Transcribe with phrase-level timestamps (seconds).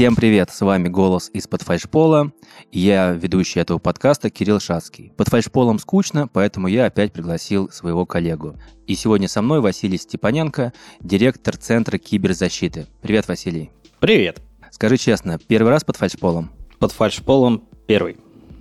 [0.00, 2.32] Всем привет, с вами «Голос из-под фальшпола»,
[2.72, 5.12] я ведущий этого подкаста Кирилл Шацкий.
[5.14, 8.56] Под фальшполом скучно, поэтому я опять пригласил своего коллегу.
[8.86, 12.86] И сегодня со мной Василий Степаненко, директор Центра киберзащиты.
[13.02, 13.72] Привет, Василий.
[13.98, 14.40] Привет.
[14.70, 16.50] Скажи честно, первый раз под фальшполом?
[16.78, 18.16] Под фальшполом первый.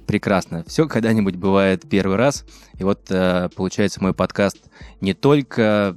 [0.08, 0.66] Прекрасно.
[0.68, 2.44] Все когда-нибудь бывает первый раз.
[2.78, 4.58] И вот э, получается мой подкаст
[5.00, 5.96] не только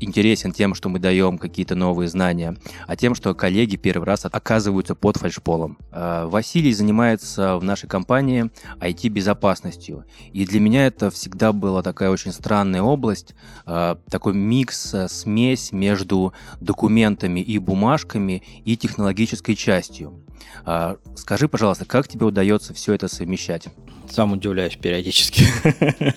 [0.00, 4.94] интересен тем, что мы даем какие-то новые знания, а тем, что коллеги первый раз оказываются
[4.94, 5.78] под фальшполом.
[5.90, 10.04] А, Василий занимается в нашей компании IT-безопасностью.
[10.32, 13.34] И для меня это всегда была такая очень странная область,
[13.66, 20.24] а, такой микс, э, смесь между документами и бумажками и технологической частью.
[20.64, 23.68] А, скажи, пожалуйста, как тебе удается все это совмещать?
[24.10, 25.44] Сам удивляюсь периодически.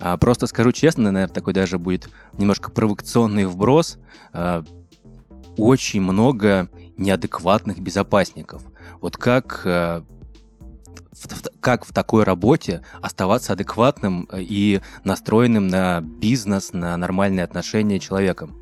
[0.00, 3.98] А, просто скажу честно, наверное, такой даже будет немножко провокационный вброс.
[4.32, 4.62] А,
[5.56, 8.62] очень много неадекватных безопасников.
[9.00, 10.04] Вот как а,
[11.60, 18.60] как в такой работе оставаться адекватным и настроенным на бизнес, на нормальные отношения человеком?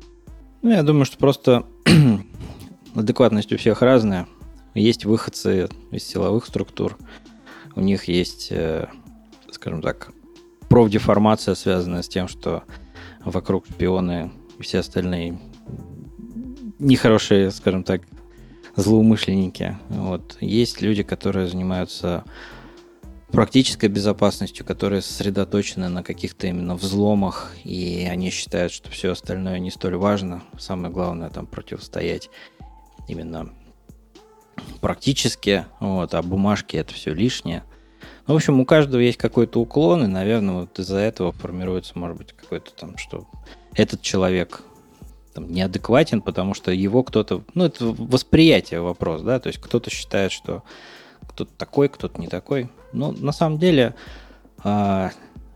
[0.61, 1.65] Ну, я думаю, что просто
[2.95, 4.27] адекватность у всех разная.
[4.73, 6.97] Есть выходцы из силовых структур,
[7.77, 8.87] у них есть, э,
[9.51, 10.11] скажем так,
[10.67, 12.63] профдеформация, связанная с тем, что
[13.23, 15.39] вокруг шпионы и все остальные
[16.79, 18.01] нехорошие, скажем так,
[18.75, 19.77] злоумышленники.
[19.89, 20.37] Вот.
[20.41, 22.23] Есть люди, которые занимаются
[23.31, 29.69] практической безопасностью, которые сосредоточены на каких-то именно взломах, и они считают, что все остальное не
[29.69, 30.41] столь важно.
[30.57, 32.31] Самое главное там противостоять
[33.07, 33.53] именно
[34.81, 37.63] практически, вот, а бумажки это все лишнее.
[38.27, 42.17] Ну, в общем, у каждого есть какой-то уклон, и, наверное, вот из-за этого формируется, может
[42.17, 43.27] быть, какой-то там, что
[43.73, 44.63] этот человек
[45.33, 47.43] там, неадекватен, потому что его кто-то...
[47.53, 50.63] Ну, это восприятие вопрос, да, то есть кто-то считает, что
[51.27, 52.69] кто-то такой, кто-то не такой.
[52.91, 53.95] Но на самом деле
[54.63, 55.09] э,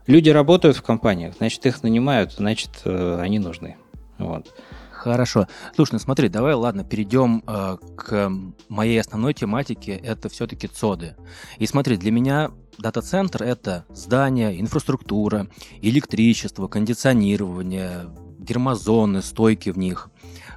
[0.08, 3.78] люди работают в компаниях, значит, их нанимают, значит, э, они нужны.
[4.18, 4.54] Вот.
[5.02, 5.48] Хорошо.
[5.76, 8.32] Слушай, ну смотри, давай, ладно, перейдем э, к
[8.70, 9.94] моей основной тематике.
[9.94, 11.16] Это все-таки ЦОДы.
[11.58, 15.48] И смотри, для меня дата-центр это здание, инфраструктура,
[15.82, 20.12] электричество, кондиционирование, гермозоны, стойки в них.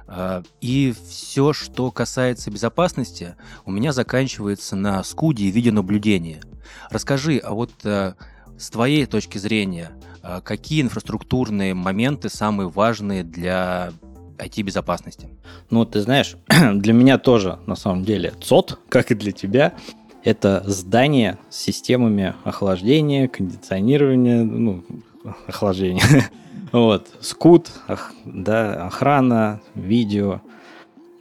[0.07, 6.39] Э, и все, что касается безопасности, у меня заканчивается на скуде и видеонаблюдении.
[6.91, 8.13] Расскажи, а вот э,
[8.59, 13.91] с твоей точки зрения, э, какие инфраструктурные моменты самые важные для
[14.37, 15.29] IT-безопасности?
[15.69, 16.35] Ну, ты знаешь,
[16.73, 19.73] для меня тоже, на самом деле, ЦОД, как и для тебя,
[20.23, 24.83] это здание с системами охлаждения, кондиционирования, ну,
[25.47, 26.29] охлаждения.
[26.71, 30.41] вот, скут, ох, да, охрана, видео.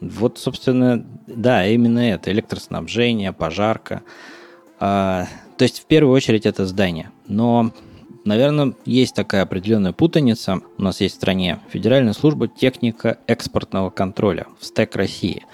[0.00, 4.02] Вот, собственно, да, именно это, электроснабжение, пожарка.
[4.80, 5.26] А,
[5.56, 7.10] то есть, в первую очередь, это здание.
[7.26, 7.72] Но
[8.24, 10.60] Наверное, есть такая определенная путаница.
[10.78, 15.44] У нас есть в стране Федеральная служба техника экспортного контроля в СТЭК России,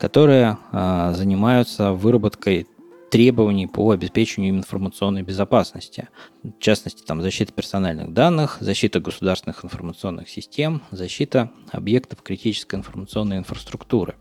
[0.00, 2.66] которая э, занимаются выработкой
[3.10, 6.08] требований по обеспечению информационной безопасности.
[6.42, 14.16] В частности, там защита персональных данных, защита государственных информационных систем, защита объектов критической информационной инфраструктуры.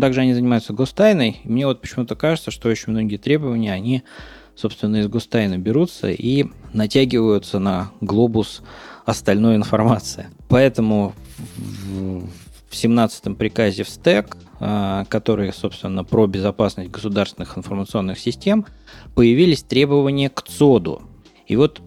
[0.00, 1.40] Также они занимаются гостайной.
[1.42, 4.04] И мне вот почему-то кажется, что очень многие требования, они
[4.60, 8.62] собственно, из Густайна берутся и натягиваются на глобус
[9.04, 10.28] остальной информации.
[10.48, 11.14] Поэтому
[12.68, 18.66] в 17-м приказе в СТЭК, а, который, собственно, про безопасность государственных информационных систем,
[19.14, 21.02] появились требования к ЦОДу.
[21.46, 21.80] И вот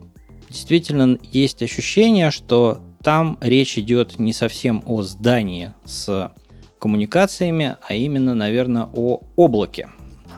[0.50, 6.32] действительно есть ощущение, что там речь идет не совсем о здании с
[6.80, 9.90] коммуникациями, а именно, наверное, о облаке.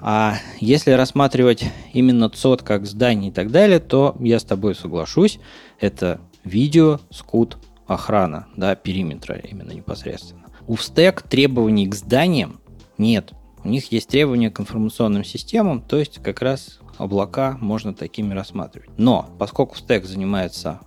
[0.07, 5.39] А если рассматривать именно ЦОД как здание и так далее, то я с тобой соглашусь,
[5.79, 7.57] это видео, скут,
[7.87, 10.45] охрана, да, периметра именно непосредственно.
[10.67, 12.59] У стек требований к зданиям
[12.99, 13.33] нет.
[13.63, 18.91] У них есть требования к информационным системам, то есть как раз облака можно такими рассматривать.
[18.97, 20.81] Но поскольку стек занимается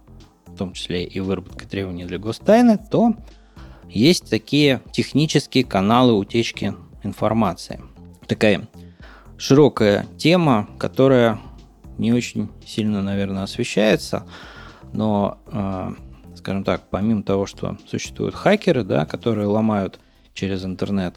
[0.46, 3.14] в том числе и выработкой требований для гостайны, то
[3.88, 6.72] есть такие технические каналы утечки
[7.02, 7.82] информации.
[8.28, 8.68] Такая
[9.38, 11.38] широкая тема, которая
[11.96, 14.26] не очень сильно, наверное, освещается,
[14.92, 15.90] но, э,
[16.36, 19.98] скажем так, помимо того, что существуют хакеры, да, которые ломают
[20.34, 21.14] через интернет,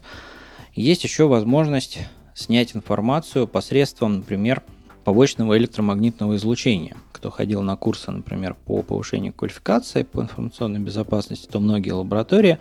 [0.74, 1.98] есть еще возможность
[2.34, 4.62] снять информацию посредством, например,
[5.04, 6.96] побочного электромагнитного излучения.
[7.12, 12.58] Кто ходил на курсы, например, по повышению квалификации по информационной безопасности, то многие лаборатории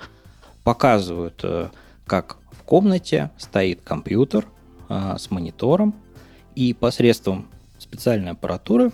[0.64, 1.70] показывают, э,
[2.06, 4.46] как в комнате стоит компьютер
[4.92, 5.96] а, с монитором,
[6.54, 7.48] и посредством
[7.78, 8.92] специальной аппаратуры,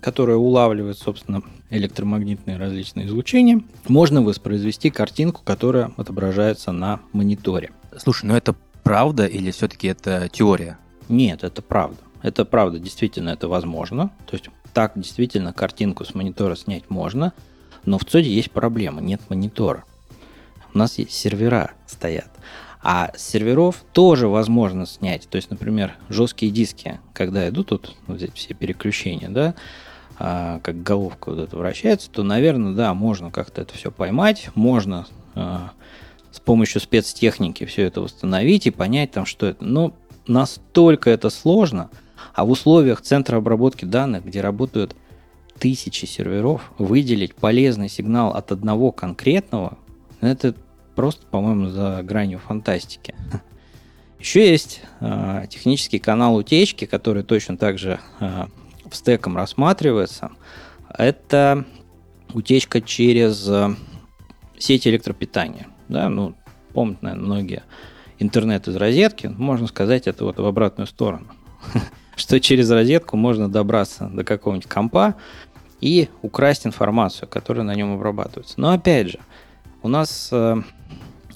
[0.00, 7.70] которая улавливает, собственно, электромагнитные различные излучения, можно воспроизвести картинку, которая отображается на мониторе.
[7.96, 10.76] Слушай, ну это правда или все-таки это теория?
[11.08, 11.98] Нет, это правда.
[12.22, 14.10] Это правда, действительно это возможно.
[14.26, 17.32] То есть так действительно картинку с монитора снять можно,
[17.84, 19.84] но в ЦОДе есть проблема, нет монитора.
[20.74, 22.30] У нас есть сервера стоят.
[22.82, 25.28] А с серверов тоже возможно снять.
[25.28, 29.54] То есть, например, жесткие диски, когда идут тут вот эти все переключения, да,
[30.18, 35.06] а, как головка вот эта вращается, то, наверное, да, можно как-то это все поймать, можно
[35.34, 35.70] а,
[36.32, 39.64] с помощью спецтехники все это восстановить и понять там, что это.
[39.64, 39.94] Но
[40.26, 41.88] настолько это сложно,
[42.34, 44.96] а в условиях центра обработки данных, где работают
[45.58, 49.78] тысячи серверов, выделить полезный сигнал от одного конкретного,
[50.20, 50.54] это
[50.94, 53.14] просто, по-моему, за гранью фантастики.
[54.22, 58.46] Еще есть э, технический канал утечки, который точно так же э,
[58.92, 60.30] стеком рассматривается.
[60.96, 61.64] Это
[62.32, 63.74] утечка через э,
[64.56, 65.66] сеть электропитания.
[65.88, 66.34] Да, ну,
[66.72, 67.62] помнят, наверное, многие
[68.20, 69.26] интернет из розетки.
[69.26, 71.26] Можно сказать, это вот в обратную сторону.
[72.16, 75.16] Что через розетку можно добраться до какого-нибудь компа
[75.80, 78.60] и украсть информацию, которая на нем обрабатывается.
[78.60, 79.18] Но опять же,
[79.82, 80.30] у нас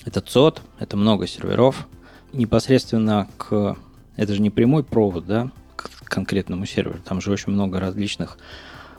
[0.06, 1.86] это ЦОД, это много серверов.
[2.32, 3.76] Непосредственно к...
[4.16, 6.98] Это же не прямой провод, да, к конкретному серверу.
[7.04, 8.38] Там же очень много различных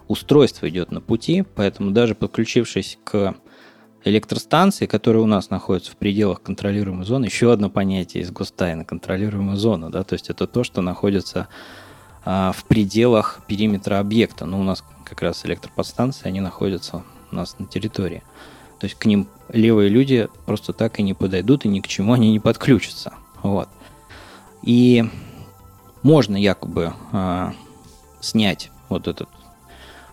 [0.07, 3.35] устройств идет на пути, поэтому даже подключившись к
[4.03, 9.55] электростанции, которая у нас находится в пределах контролируемой зоны, еще одно понятие из гостайна, контролируемая
[9.55, 11.47] зона, да, то есть это то, что находится
[12.23, 14.45] а, в пределах периметра объекта.
[14.45, 18.23] Но у нас как раз электроподстанции, они находятся у нас на территории.
[18.79, 22.13] То есть к ним левые люди просто так и не подойдут, и ни к чему
[22.13, 23.13] они не подключатся.
[23.41, 23.69] Вот.
[24.61, 25.05] И
[26.03, 27.51] можно якобы э,
[28.19, 29.29] снять вот этот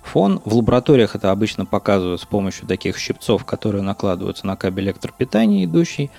[0.03, 0.41] фон.
[0.45, 6.11] В лабораториях это обычно показывают с помощью таких щипцов, которые накладываются на кабель электропитания, идущий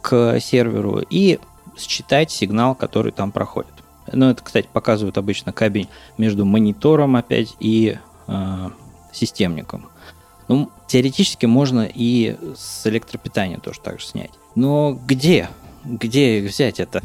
[0.00, 1.38] к серверу, и
[1.78, 3.72] считать сигнал, который там проходит.
[4.12, 5.88] Ну, это, кстати, показывают обычно кабель
[6.18, 8.70] между монитором опять и э,
[9.12, 9.88] системником.
[10.48, 14.32] Ну, теоретически можно и с электропитания тоже так же снять.
[14.54, 15.48] Но где?
[15.84, 17.02] Где взять это?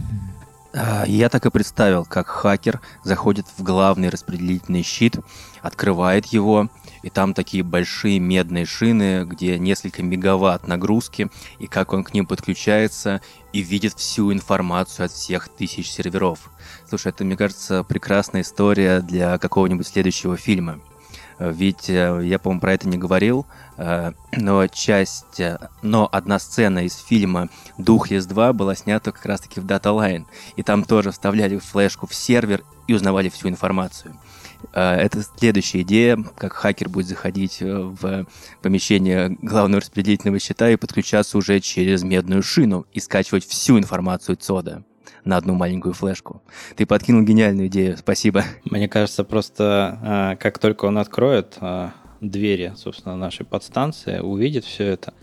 [0.73, 5.15] А, я так и представил, как хакер заходит в главный распределительный щит,
[5.61, 6.69] открывает его,
[7.01, 11.29] и там такие большие медные шины, где несколько мегаватт нагрузки,
[11.59, 13.21] и как он к ним подключается
[13.53, 16.51] и видит всю информацию от всех тысяч серверов.
[16.87, 20.79] Слушай, это, мне кажется, прекрасная история для какого-нибудь следующего фильма.
[21.39, 23.45] Ведь э, я, по-моему, про это не говорил,
[23.77, 29.59] э, но часть, э, но одна сцена из фильма «Духлес 2» была снята как раз-таки
[29.59, 30.25] в Data Line,
[30.55, 34.15] и там тоже вставляли флешку в сервер и узнавали всю информацию.
[34.73, 38.25] Это следующая идея, как хакер будет заходить в
[38.63, 44.83] помещение главного распределительного счета и подключаться уже через медную шину и скачивать всю информацию ЦОДа
[45.23, 46.41] на одну маленькую флешку.
[46.75, 48.43] Ты подкинул гениальную идею, спасибо.
[48.65, 54.85] Мне кажется, просто а, как только он откроет а, двери, собственно, нашей подстанции, увидит все
[54.85, 55.13] это,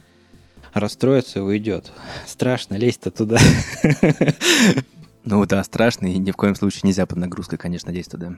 [0.73, 1.93] расстроится и уйдет.
[2.27, 3.39] Страшно лезть-то туда.
[5.25, 8.37] Ну да, страшно, и ни в коем случае нельзя под нагрузкой, конечно, действовать, да.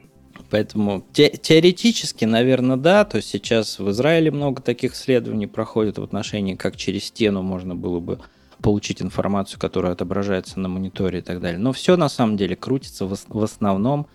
[0.51, 3.05] Поэтому те, теоретически, наверное, да.
[3.05, 7.75] То есть сейчас в Израиле много таких исследований проходит в отношении, как через стену можно
[7.75, 8.21] было бы
[8.67, 11.57] получить информацию, которая отображается на мониторе и так далее.
[11.57, 14.09] Но все на самом деле крутится в, в основном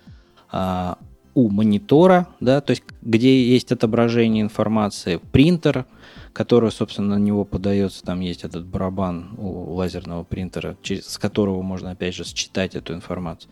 [0.51, 0.97] а,
[1.33, 5.85] у монитора, да, то есть где есть отображение информации, принтер,
[6.33, 11.61] который, собственно, на него подается, там есть этот барабан у лазерного принтера, через, с которого
[11.61, 13.49] можно, опять же, считать эту информацию.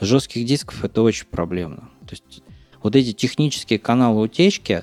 [0.00, 1.88] С жестких дисков это очень проблемно.
[2.06, 2.42] То есть
[2.82, 4.82] вот эти технические каналы утечки,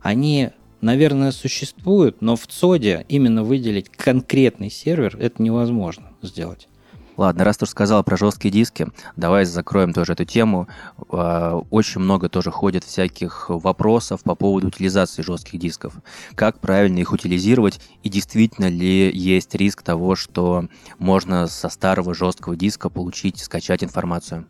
[0.00, 6.68] они наверное, существуют, но в ЦОДе именно выделить конкретный сервер это невозможно сделать.
[7.16, 10.66] Ладно, раз ты уже сказал про жесткие диски, давай закроем тоже эту тему.
[11.10, 15.94] А, очень много тоже ходит всяких вопросов по поводу утилизации жестких дисков.
[16.34, 20.66] Как правильно их утилизировать и действительно ли есть риск того, что
[20.98, 24.46] можно со старого жесткого диска получить, скачать информацию?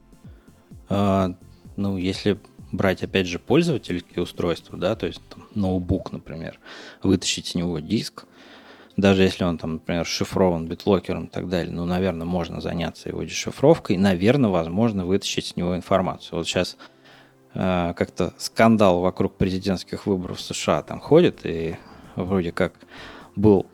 [0.88, 1.34] А,
[1.76, 2.38] ну, если
[2.73, 6.59] брать, опять же, пользовательские устройства, да, то есть там, ноутбук, например,
[7.02, 8.25] вытащить с него диск,
[8.97, 13.23] даже если он там, например, шифрован битлокером и так далее, ну, наверное, можно заняться его
[13.23, 16.38] дешифровкой, наверное, возможно вытащить с него информацию.
[16.38, 16.76] Вот сейчас
[17.55, 21.76] э, как-то скандал вокруг президентских выборов в США там ходит, и
[22.17, 22.75] вроде как
[23.35, 23.67] был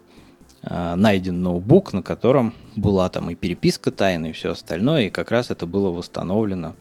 [0.63, 5.33] э, найден ноутбук, на котором была там и переписка тайны, и все остальное, и как
[5.33, 6.75] раз это было восстановлено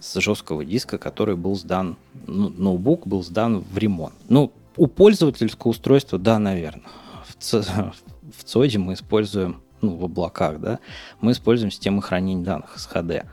[0.00, 1.96] с жесткого диска, который был сдан,
[2.26, 4.14] ну, ноутбук был сдан в ремонт.
[4.28, 6.84] Ну, у пользовательского устройства, да, наверное.
[7.38, 10.78] В, ЦОДе мы используем, ну, в облаках, да,
[11.20, 13.26] мы используем систему хранения данных SHD.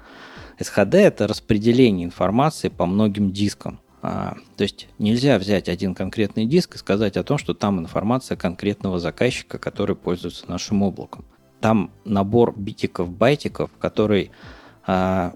[0.60, 3.80] SHD– это распределение информации по многим дискам.
[4.04, 8.36] А, то есть нельзя взять один конкретный диск и сказать о том, что там информация
[8.36, 11.26] конкретного заказчика, который пользуется нашим облаком.
[11.60, 14.32] Там набор битиков, байтиков, который
[14.86, 15.36] а,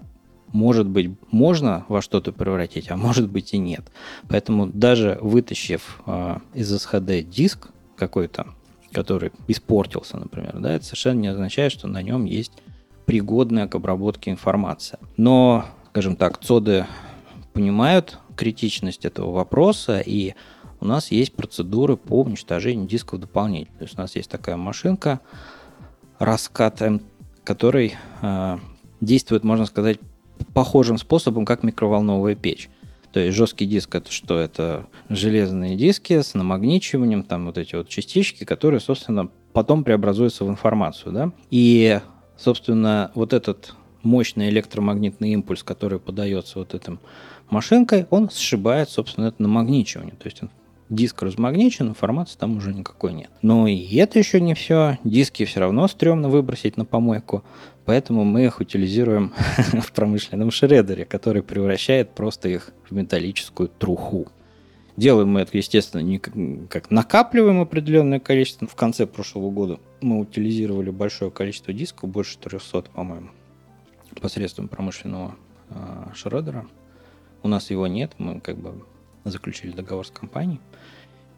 [0.56, 3.84] может быть, можно во что-то превратить, а может быть и нет.
[4.28, 8.46] Поэтому даже вытащив э, из SHD диск какой-то,
[8.92, 12.52] который испортился, например, да, это совершенно не означает, что на нем есть
[13.04, 14.98] пригодная к обработке информация.
[15.18, 16.86] Но, скажем так, ЦОДы
[17.52, 20.34] понимают критичность этого вопроса, и
[20.80, 23.78] у нас есть процедуры по уничтожению дисков дополнительно.
[23.78, 25.20] То есть у нас есть такая машинка,
[26.18, 26.82] раскат,
[27.44, 28.58] который э,
[29.00, 29.98] действует, можно сказать,
[30.54, 32.68] похожим способом, как микроволновая печь.
[33.12, 34.38] То есть жесткий диск это что?
[34.38, 40.50] Это железные диски с намагничиванием, там вот эти вот частички, которые, собственно, потом преобразуются в
[40.50, 41.12] информацию.
[41.12, 41.32] Да?
[41.50, 41.98] И,
[42.36, 47.00] собственно, вот этот мощный электромагнитный импульс, который подается вот этим
[47.48, 50.14] машинкой, он сшибает, собственно, это намагничивание.
[50.14, 50.42] То есть
[50.88, 53.30] диск размагничен, информации там уже никакой нет.
[53.42, 54.98] Но и это еще не все.
[55.04, 57.42] Диски все равно стрёмно выбросить на помойку.
[57.84, 59.32] Поэтому мы их утилизируем
[59.80, 64.28] в промышленном шредере, который превращает просто их в металлическую труху.
[64.96, 68.66] Делаем мы это, естественно, не как накапливаем определенное количество.
[68.66, 73.28] В конце прошлого года мы утилизировали большое количество дисков, больше 300, по-моему,
[74.20, 75.36] посредством промышленного
[75.68, 75.74] э,
[76.14, 76.66] шредера.
[77.42, 78.82] У нас его нет, мы как бы
[79.30, 80.60] заключили договор с компанией.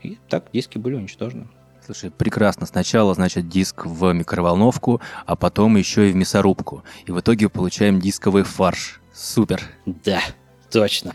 [0.02, 1.48] И так диски были уничтожены.
[1.84, 2.66] Слушай, прекрасно.
[2.66, 6.84] Сначала, значит, диск в микроволновку, а потом еще и в мясорубку.
[7.06, 9.00] И в итоге получаем дисковый фарш.
[9.14, 9.62] Супер.
[9.86, 10.20] Да,
[10.70, 11.14] точно.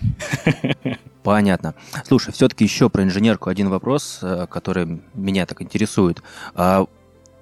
[1.24, 1.76] Понятно.
[2.06, 6.22] Слушай, все-таки еще про инженерку один вопрос, э, который меня так интересует.
[6.56, 6.88] А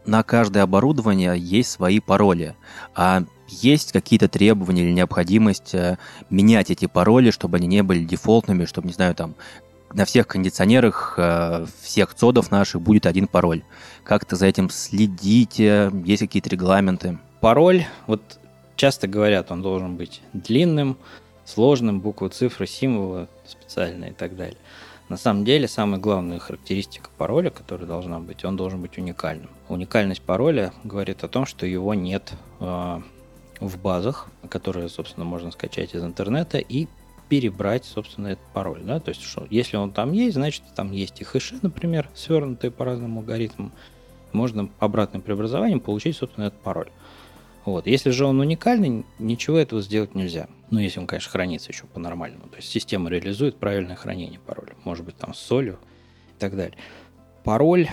[0.05, 2.55] на каждое оборудование есть свои пароли.
[2.95, 5.97] А есть какие-то требования или необходимость э,
[6.29, 9.35] менять эти пароли, чтобы они не были дефолтными, чтобы, не знаю, там
[9.93, 13.63] на всех кондиционерах э, всех цодов наших будет один пароль.
[14.03, 15.91] Как-то за этим следите?
[16.05, 17.19] Есть какие-то регламенты?
[17.41, 18.21] Пароль, вот
[18.75, 20.97] часто говорят, он должен быть длинным,
[21.45, 24.57] сложным, буквы, цифры, символы специальные и так далее.
[25.09, 29.49] На самом деле, самая главная характеристика пароля, которая должна быть, он должен быть уникальным.
[29.67, 32.31] Уникальность пароля говорит о том, что его нет
[32.61, 33.01] э,
[33.61, 36.87] в базах, которые, собственно, можно скачать из интернета и
[37.29, 38.81] перебрать, собственно, этот пароль.
[38.83, 38.99] Да?
[38.99, 42.83] То есть, что, если он там есть, значит, там есть и хэши, например, свернутые по
[42.83, 43.71] разным алгоритмам.
[44.33, 46.89] Можно обратным преобразованием получить, собственно, этот пароль.
[47.63, 47.85] Вот.
[47.85, 50.47] Если же он уникальный, ничего этого сделать нельзя.
[50.71, 52.47] Ну, если он, конечно, хранится еще по-нормальному.
[52.49, 54.73] То есть система реализует правильное хранение пароля.
[54.83, 55.77] Может быть, там с солью
[56.35, 56.77] и так далее.
[57.43, 57.87] Пароль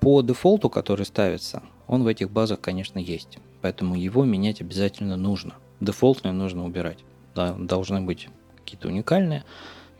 [0.00, 3.38] по дефолту, который ставится, он в этих базах, конечно, есть.
[3.66, 5.54] Поэтому его менять обязательно нужно.
[5.80, 6.98] Дефолтное нужно убирать.
[7.34, 9.42] Да, должны быть какие-то уникальные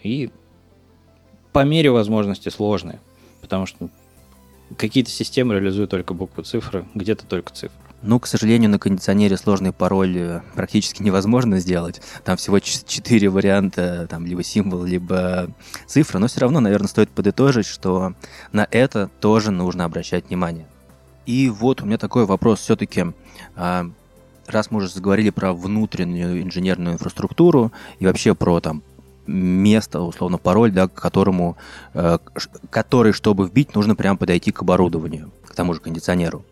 [0.05, 0.31] и
[1.53, 3.01] по мере возможности сложные,
[3.41, 3.89] потому что
[4.79, 7.77] какие-то системы реализуют только буквы цифры, где-то только цифры.
[8.03, 12.01] Ну, к сожалению, на кондиционере сложный пароль э, практически невозможно сделать.
[12.23, 15.49] Там всего четыре варианта, там либо символ, либо
[15.89, 18.15] цифра, но все равно, наверное, стоит подытожить, что
[18.53, 20.69] на это тоже нужно обращать внимание.
[21.27, 23.07] И вот у меня такой вопрос все-таки.
[23.57, 23.91] А,
[24.47, 28.83] раз мы уже заговорили про внутреннюю инженерную инфраструктуру и вообще про там
[29.27, 31.57] место, условно, пароль, да, к которому,
[31.95, 32.19] э,
[32.71, 36.45] который, чтобы вбить, нужно прямо подойти к оборудованию, к тому же кондиционеру.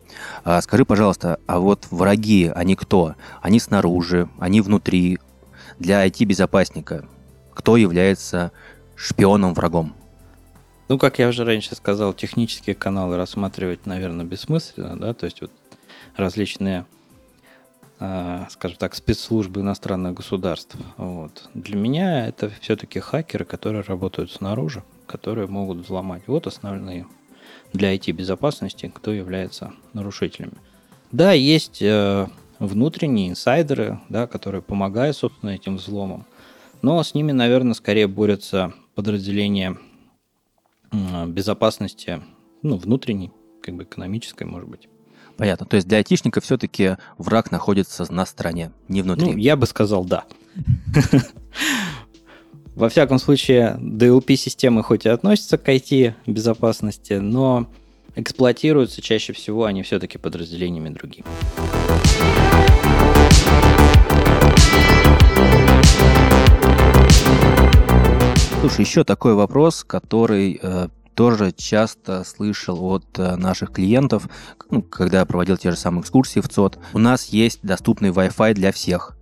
[0.42, 3.14] А, скажи, пожалуйста, а вот враги, они кто?
[3.40, 5.20] Они снаружи, они внутри.
[5.78, 7.04] Для IT-безопасника
[7.54, 8.52] кто является
[8.96, 9.94] шпионом-врагом?
[10.88, 15.50] Ну, как я уже раньше сказал, технические каналы рассматривать, наверное, бессмысленно, да, то есть вот
[16.16, 16.84] различные
[18.00, 20.76] а, скажем так, спецслужбы иностранных государств.
[20.96, 21.48] Вот.
[21.54, 26.22] Для меня это все-таки хакеры, которые работают снаружи, которые могут взломать.
[26.26, 27.06] Вот основные
[27.72, 30.54] для IT-безопасности, кто является нарушителями.
[31.12, 32.26] Да, есть э,
[32.58, 36.26] внутренние инсайдеры, да, которые помогают, собственно, этим взломам.
[36.82, 39.93] Но с ними, наверное, скорее борются подразделения э,
[41.26, 42.22] безопасности,
[42.62, 43.32] ну, внутренней,
[43.62, 44.88] как бы экономической, может быть.
[45.36, 45.66] Понятно.
[45.66, 49.32] То есть для айтишника все-таки враг находится на стороне, не внутри.
[49.32, 50.24] Ну, я бы сказал да.
[52.74, 57.68] Во всяком случае, DLP-системы хоть и относятся к IT-безопасности, но
[58.16, 61.26] эксплуатируются чаще всего они все-таки подразделениями другими.
[68.64, 74.26] Слушай, еще такой вопрос, который э, тоже часто слышал от э, наших клиентов,
[74.70, 76.78] ну, когда я проводил те же самые экскурсии в ЦОД.
[76.94, 79.18] У нас есть доступный Wi-Fi для всех.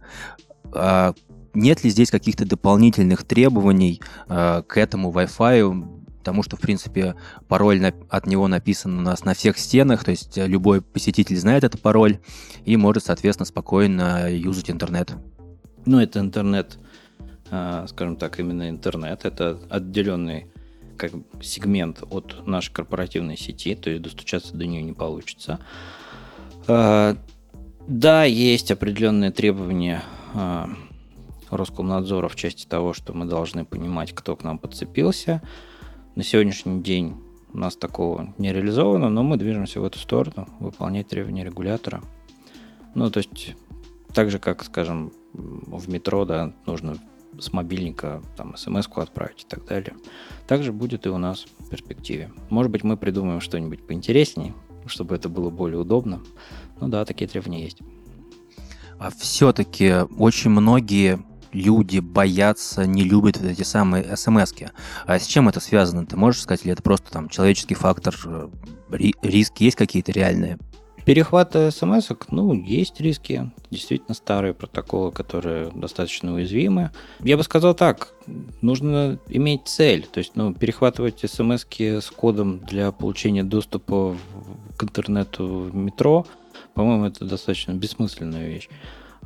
[0.72, 1.12] А
[1.54, 7.16] нет ли здесь каких-то дополнительных требований э, к этому Wi-Fi, потому что, в принципе,
[7.49, 11.64] пароль на, от него написан у нас на всех стенах, то есть любой посетитель знает
[11.64, 12.20] этот пароль
[12.64, 15.16] и может, соответственно, спокойно юзать интернет.
[15.84, 16.78] Ну, это интернет
[17.87, 19.25] скажем так, именно интернет.
[19.25, 20.47] Это отделенный
[20.97, 25.59] как сегмент от нашей корпоративной сети, то есть достучаться до нее не получится.
[26.68, 27.16] А,
[27.87, 30.02] да, есть определенные требования
[30.35, 30.71] а,
[31.50, 35.42] Роскомнадзора в части того, что мы должны понимать, кто к нам подцепился.
[36.14, 37.16] На сегодняшний день
[37.52, 42.02] у нас такого не реализовано, но мы движемся в эту сторону, выполнять требования регулятора.
[42.94, 43.56] Ну, то есть,
[44.14, 46.97] так же, как, скажем, в метро, да, нужно
[47.38, 49.94] с мобильника там смс-ку отправить и так далее.
[50.46, 52.30] Также будет и у нас в перспективе.
[52.50, 54.54] Может быть, мы придумаем что-нибудь поинтереснее,
[54.86, 56.22] чтобы это было более удобно.
[56.80, 57.78] Ну да, такие требования есть.
[58.98, 61.18] А все-таки очень многие
[61.52, 64.70] люди боятся, не любят вот эти самые смс -ки.
[65.06, 66.06] А с чем это связано?
[66.06, 68.48] Ты можешь сказать, или это просто там человеческий фактор, э,
[69.22, 70.58] риски есть какие-то реальные?
[71.04, 73.50] Перехвата смс ну, есть риски.
[73.71, 76.90] Действительно старые протоколы, которые достаточно уязвимы.
[77.21, 78.14] Я бы сказал так,
[78.61, 80.06] нужно иметь цель.
[80.06, 84.16] То есть, ну, перехватывать смс с кодом для получения доступа
[84.76, 86.26] к интернету в метро,
[86.75, 88.68] по-моему, это достаточно бессмысленная вещь.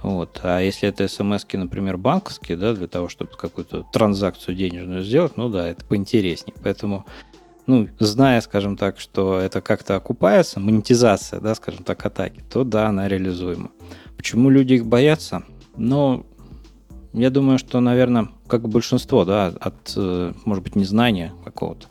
[0.02, 0.40] Вот.
[0.42, 5.48] А если это смс например, банковские, да, для того, чтобы какую-то транзакцию денежную сделать, ну
[5.48, 6.54] да, это поинтереснее.
[6.62, 7.06] Поэтому
[7.66, 12.88] ну, зная, скажем так, что это как-то окупается, монетизация, да, скажем так, атаки, то да,
[12.88, 13.70] она реализуема.
[14.16, 15.44] Почему люди их боятся?
[15.76, 16.24] Ну,
[17.12, 21.86] я думаю, что, наверное, как большинство, да, от, э, может быть, незнания какого-то.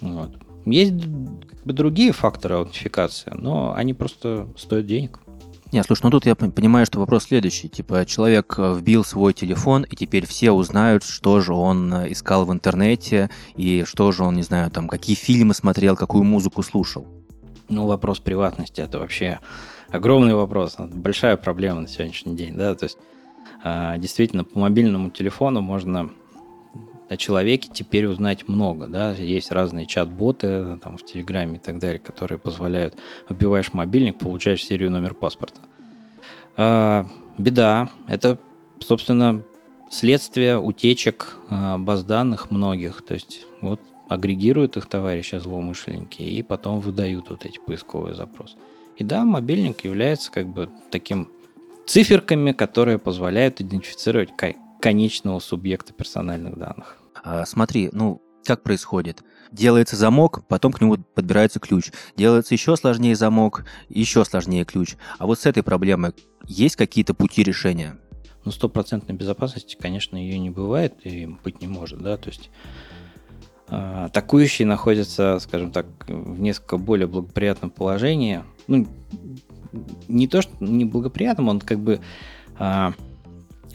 [0.00, 0.30] Вот.
[0.66, 5.20] Есть как бы другие факторы аутентификации, но они просто стоят денег.
[5.70, 7.68] Нет, слушай, ну тут я понимаю, что вопрос следующий.
[7.68, 12.46] Типа, человек э, вбил свой телефон, и теперь все узнают, что же он э, искал
[12.46, 17.06] в интернете, и что же он, не знаю, там, какие фильмы смотрел, какую музыку слушал.
[17.68, 19.40] Ну, вопрос приватности– это вообще
[19.90, 22.96] огромный вопрос, большая проблема на сегодняшний день, да, то есть
[23.62, 26.10] а, действительно по мобильному телефону можно
[27.08, 31.98] о человеке теперь узнать много, да, есть разные чат-боты там в Телеграме и так далее,
[31.98, 32.96] которые позволяют,
[33.28, 35.60] вбиваешь мобильник, получаешь серию номер паспорта.
[36.56, 37.06] А,
[37.38, 38.38] беда, это,
[38.80, 39.42] собственно,
[39.90, 46.80] следствие утечек а, баз данных многих, то есть вот агрегируют их товарищи злоумышленники и потом
[46.80, 48.56] выдают вот эти поисковые запросы.
[48.96, 51.28] И да, мобильник является как бы таким
[51.86, 54.30] циферками, которые позволяют идентифицировать
[54.80, 56.97] конечного субъекта персональных данных.
[57.22, 59.22] А, смотри, ну, как происходит?
[59.52, 61.90] Делается замок, потом к нему подбирается ключ.
[62.16, 64.96] Делается еще сложнее замок, еще сложнее ключ.
[65.18, 66.12] А вот с этой проблемой
[66.46, 67.98] есть какие-то пути решения?
[68.44, 72.50] Ну, стопроцентной безопасности, конечно, ее не бывает и быть не может, да, то есть
[73.68, 78.42] э, атакующий находится, скажем так, в несколько более благоприятном положении.
[78.66, 78.86] Ну,
[80.08, 82.00] не то, что неблагоприятном, он как бы
[82.58, 82.92] э,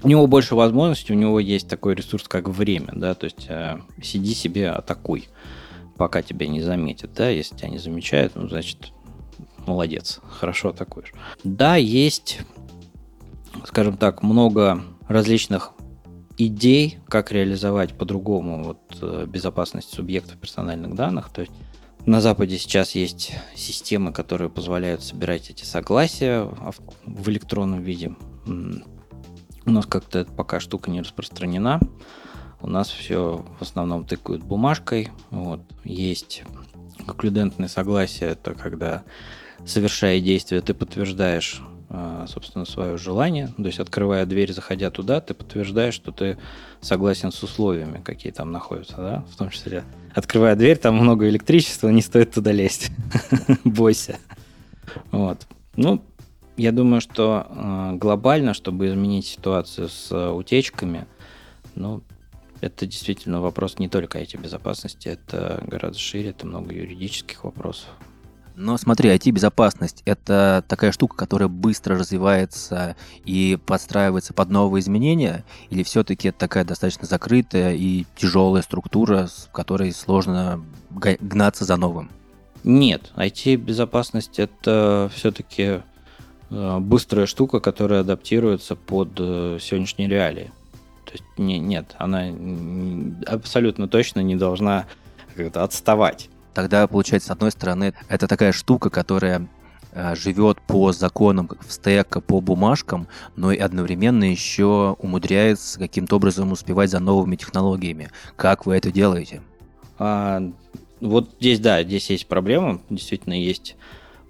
[0.04, 3.80] у него больше возможностей, у него есть такой ресурс, как время, да, то есть э,
[4.02, 5.30] сиди себе, атакуй,
[5.98, 8.92] пока тебя не заметят, да, если тебя не замечают, ну, значит,
[9.66, 11.14] молодец, хорошо атакуешь.
[11.44, 12.40] Да, есть,
[13.66, 15.72] скажем так, много различных
[16.38, 21.54] идей, как реализовать по-другому вот, э, безопасность субъектов персональных данных, то есть
[22.06, 26.50] на Западе сейчас есть системы, которые позволяют собирать эти согласия
[27.06, 28.14] в электронном виде.
[29.66, 31.80] У нас как-то пока штука не распространена.
[32.62, 35.10] У нас все в основном тыкают бумажкой.
[35.30, 35.62] Вот.
[35.84, 36.44] Есть
[37.06, 39.04] конклюдентное согласие, это когда,
[39.66, 41.62] совершая действие, ты подтверждаешь
[41.96, 43.50] а, собственно, свое желание.
[43.56, 46.40] То есть, открывая дверь, заходя туда, ты подтверждаешь, что ты
[46.82, 49.84] согласен с условиями, какие там находятся, да, в том числе.
[50.16, 52.90] Открывая дверь, там много электричества, не стоит туда лезть.
[53.64, 54.18] Бойся.
[55.12, 55.46] Вот.
[55.76, 56.04] Ну,
[56.58, 61.08] я думаю, что э, глобально, чтобы изменить ситуацию с э, утечками,
[61.76, 62.02] ну,
[62.62, 67.90] это действительно вопрос не только IT-безопасности, это гораздо шире, это много юридических вопросов.
[68.56, 75.82] Но смотри, IT-безопасность– это такая штука, которая быстро развивается и подстраивается под новые изменения, или
[75.82, 82.12] все-таки это такая достаточно закрытая и тяжелая структура, с которой сложно гнаться за новым?
[82.64, 85.82] Нет, IT-безопасность это все-таки
[86.54, 90.52] быстрая штука, которая адаптируется под э, сегодняшние реалии.
[91.06, 92.26] То есть не, нет, она
[93.26, 94.86] абсолютно точно не должна
[95.36, 96.30] как-то отставать.
[96.54, 99.48] Тогда, получается, с одной стороны, это такая штука, которая
[99.92, 106.92] э, живет по законам стека, по бумажкам, но и одновременно еще умудряется каким-то образом успевать
[106.92, 108.10] за новыми технологиями.
[108.36, 109.42] Как вы это делаете?
[109.98, 110.44] А,
[111.02, 112.82] вот здесь, да, здесь есть проблема.
[112.90, 113.76] Действительно, есть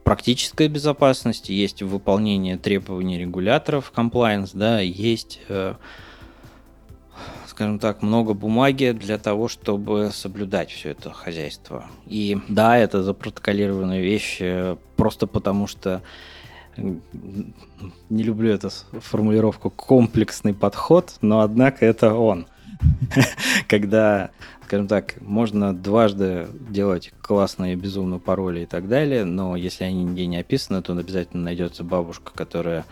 [0.03, 5.75] практическая безопасность, есть выполнение требований регуляторов, compliance, да, есть э,
[7.53, 11.85] скажем так, много бумаги для того, чтобы соблюдать все это хозяйство.
[12.07, 16.01] И да, это запротоколированные вещи просто потому, что
[16.77, 22.47] не люблю эту формулировку комплексный подход, но однако это он.
[23.67, 24.31] Когда,
[24.65, 30.25] скажем так, можно дважды делать классные безумные пароли и так далее, но если они нигде
[30.25, 32.85] не описаны, то обязательно найдется бабушка, которая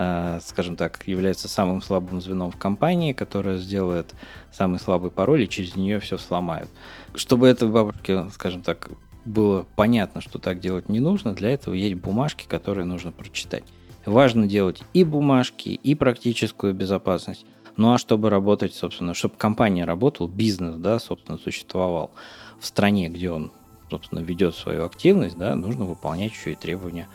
[0.00, 4.14] Э, скажем так, является самым слабым звеном в компании, которая сделает
[4.52, 6.68] самый слабый пароль и через нее все сломают.
[7.16, 8.90] Чтобы этой бабушке, скажем так,
[9.24, 13.64] было понятно, что так делать не нужно, для этого есть бумажки, которые нужно прочитать.
[14.06, 17.44] Важно делать и бумажки, и практическую безопасность.
[17.78, 22.10] Ну а чтобы работать, собственно, чтобы компания работала, бизнес, да, собственно, существовал
[22.58, 23.52] в стране, где он,
[23.88, 27.08] собственно, ведет свою активность, да, нужно выполнять еще и требования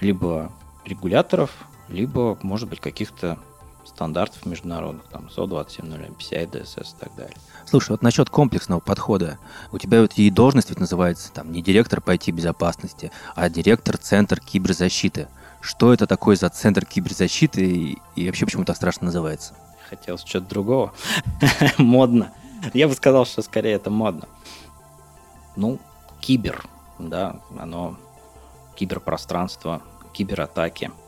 [0.00, 0.52] либо
[0.84, 1.50] регуляторов,
[1.88, 3.36] либо, может быть, каких-то
[3.84, 7.36] стандартов международных, там, ISO 27001, PCI DSS и так далее.
[7.64, 9.40] Слушай, вот насчет комплексного подхода.
[9.72, 14.38] У тебя вот и должность ведь называется там не директор по IT-безопасности, а директор Центр
[14.38, 15.26] киберзащиты.
[15.60, 19.54] Что это такое за Центр киберзащиты и, и вообще почему так страшно называется?
[19.88, 20.92] Хотелось что-то другого.
[21.78, 22.32] модно.
[22.74, 24.28] Я бы сказал, что скорее это модно.
[25.56, 25.78] Ну,
[26.20, 26.64] кибер,
[26.98, 27.96] да, оно
[28.76, 30.90] киберпространство, кибератаки–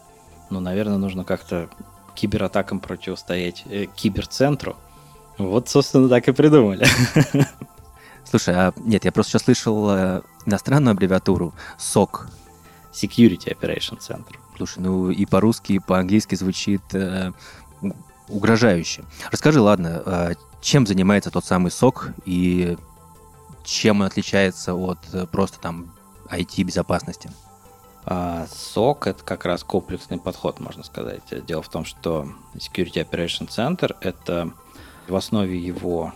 [0.51, 1.69] ну, наверное, нужно как-то
[2.15, 4.77] кибератакам противостоять э, киберцентру.
[5.37, 6.87] Вот, собственно, так и придумали.
[8.25, 12.29] Слушай, а нет, я просто сейчас слышал э, иностранную аббревиатуру СОК.
[12.93, 14.37] Security Operation Center.
[14.57, 17.33] Слушай, ну и по-русски, и по-английски звучит э,
[18.29, 19.05] угрожающе.
[19.31, 22.77] Расскажи, ладно, э, чем занимается тот самый СОК и
[23.65, 25.93] чем он отличается от э, просто там
[26.31, 27.31] IT-безопасности?
[28.05, 31.23] А SOC— это как раз комплексный подход, можно сказать.
[31.47, 34.51] Дело в том, что Security Operation Center— это
[35.09, 36.15] в основе его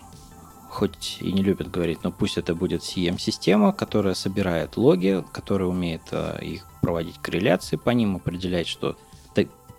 [0.69, 6.01] хоть и не любят говорить, но пусть это будет CM-система, которая собирает логи, которая умеет
[6.09, 8.97] э, их проводить корреляции по ним, определять, что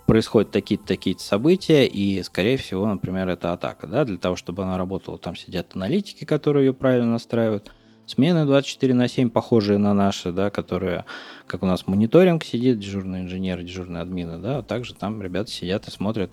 [0.07, 3.87] происходят такие-то такие события, и, скорее всего, например, это атака.
[3.87, 4.05] Да?
[4.05, 7.73] Для того, чтобы она работала, там сидят аналитики, которые ее правильно настраивают–
[8.07, 11.07] Смены 24 на 7 похожие на наши, да, которые,
[11.47, 15.89] как у нас мониторинг сидит, дежурный инженер, дежурный админы, да, а также там ребята сидят
[15.89, 16.31] и смотрят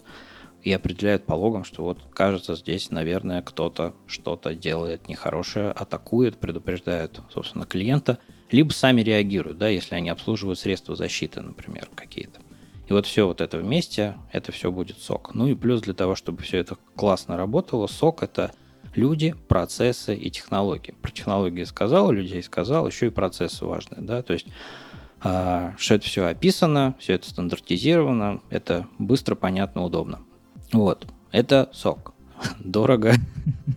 [0.64, 7.22] и определяют по логам, что вот кажется здесь, наверное, кто-то что-то делает нехорошее, атакует, предупреждает,
[7.34, 8.20] собственно, клиента,
[8.52, 12.42] либо сами реагируют, да, если они обслуживают средства защиты, например, какие-то.
[12.92, 15.34] И вот все вот это вместе, это все будет сок.
[15.34, 18.52] Ну и плюс для того, чтобы все это классно работало, сок это
[18.96, 20.94] люди, процессы и технологии.
[21.02, 24.48] Про технологии сказал, людей сказал, еще и процессы важны, да, то есть
[25.22, 30.20] а, что это все описано, все это стандартизировано, это быстро, понятно, удобно.
[30.74, 32.14] Вот, это сок.
[32.60, 33.14] Дорого,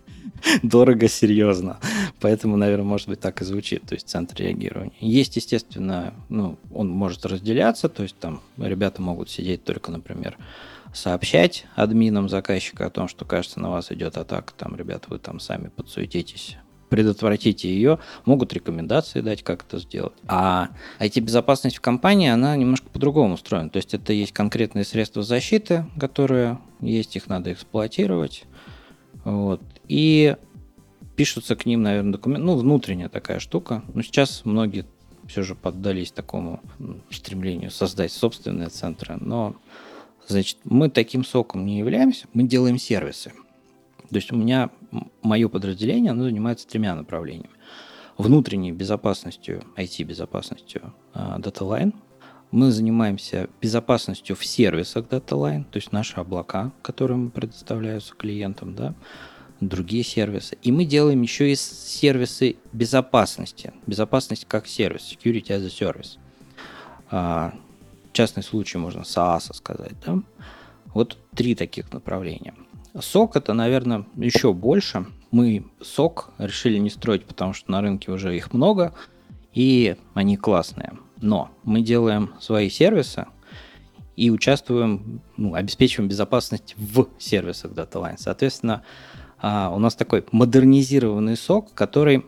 [0.61, 1.79] дорого, серьезно.
[2.25, 4.95] Поэтому, наверное, может быть, так и звучит, то есть центр реагирования.
[4.99, 10.35] Есть, естественно, ну, он может разделяться, то есть там ребята могут сидеть только, например,
[10.91, 15.39] сообщать админам заказчика о том, что, кажется, на вас идет атака, там, ребята, вы там
[15.39, 16.57] сами подсуетитесь,
[16.89, 20.13] предотвратите ее, могут рекомендации дать, как это сделать.
[20.25, 23.69] А IT-безопасность в компании, она немножко по-другому устроена.
[23.69, 28.45] То есть это есть конкретные средства защиты, которые есть, их надо эксплуатировать.
[29.25, 29.61] Вот.
[29.87, 30.35] И
[31.15, 32.45] пишутся к ним, наверное, документы.
[32.45, 33.83] Ну, внутренняя такая штука.
[33.93, 34.85] Но сейчас многие
[35.27, 36.61] все же поддались такому
[37.09, 39.17] стремлению создать собственные центры.
[39.19, 39.55] Но
[40.27, 43.31] Значит, мы таким соком не являемся, мы делаем сервисы.
[44.09, 44.69] То есть у меня
[45.21, 47.49] мое подразделение, оно занимается тремя направлениями.
[48.17, 51.93] Внутренней безопасностью, IT-безопасностью uh, DataLine.
[52.51, 58.95] Мы занимаемся безопасностью в сервисах DataLine, то есть наши облака, которые мы предоставляются клиентам, да,
[59.59, 60.57] другие сервисы.
[60.61, 63.73] И мы делаем еще и сервисы безопасности.
[63.87, 66.17] Безопасность как сервис, security as a service.
[67.11, 67.53] Uh,
[68.11, 69.93] частный случай можно SaaS сказать.
[70.05, 70.19] Да?
[70.93, 72.53] Вот три таких направления.
[72.99, 75.05] Сок это, наверное, еще больше.
[75.31, 78.93] Мы сок решили не строить, потому что на рынке уже их много.
[79.55, 80.93] и они классные.
[81.21, 83.25] Но мы делаем свои сервисы
[84.15, 88.17] и участвуем, ну, обеспечиваем безопасность в сервисах DataLine.
[88.17, 88.83] Соответственно,
[89.39, 92.25] а, у нас такой модернизированный сок, который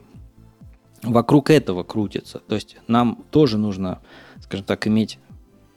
[1.03, 2.39] вокруг этого крутится.
[2.39, 4.01] То есть нам тоже нужно,
[4.39, 5.19] скажем так, иметь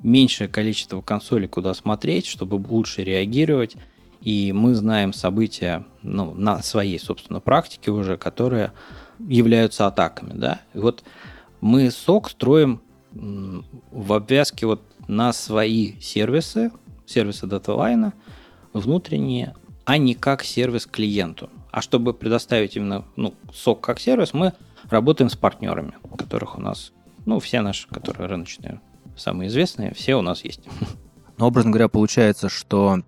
[0.03, 3.77] меньшее количество консолей, куда смотреть, чтобы лучше реагировать.
[4.21, 8.73] И мы знаем события ну, на своей, собственно, практике уже, которые
[9.19, 10.33] являются атаками.
[10.35, 10.61] Да?
[10.75, 11.03] И вот
[11.61, 16.71] мы сок строим в обвязке вот на свои сервисы,
[17.07, 18.13] сервисы DataLine,
[18.73, 19.55] внутренние,
[19.91, 21.51] а не как сервис клиенту.
[21.73, 24.53] А чтобы предоставить именно ну, сок как сервис, мы
[24.89, 26.93] работаем с партнерами, которых у нас,
[27.27, 28.81] ну, все наши, которые рыночные,
[29.17, 30.61] самые известные, все у нас есть.
[31.39, 33.01] Но, образно говоря, получается, что